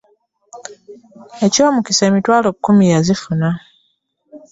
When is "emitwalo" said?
2.09-2.49